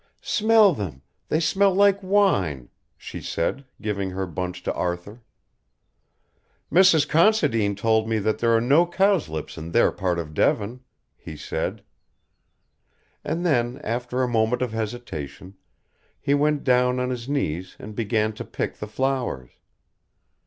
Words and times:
"Smell 0.23 0.73
them, 0.73 1.03
they 1.27 1.39
smell 1.39 1.75
like 1.75 2.01
wine," 2.01 2.69
she 2.97 3.21
said, 3.21 3.65
giving 3.79 4.09
her 4.09 4.25
bunch 4.25 4.63
to 4.63 4.73
Arthur. 4.73 5.21
"Mrs. 6.71 7.07
Considine 7.07 7.75
told 7.75 8.09
me 8.09 8.17
that 8.17 8.39
there 8.39 8.49
are 8.51 8.59
no 8.59 8.87
cowslips 8.87 9.59
in 9.59 9.73
their 9.73 9.91
part 9.91 10.17
of 10.17 10.33
Devon," 10.33 10.79
he 11.15 11.37
said. 11.37 11.83
And 13.23 13.45
then, 13.45 13.79
after 13.83 14.23
a 14.23 14.27
moment 14.27 14.63
of 14.63 14.71
hesitation, 14.73 15.53
he 16.19 16.33
went 16.33 16.63
down 16.63 16.99
on 16.99 17.11
his 17.11 17.29
knees 17.29 17.75
and 17.77 17.93
began 17.95 18.33
to 18.33 18.43
pick 18.43 18.77
the 18.79 18.87
flowers. 18.87 19.51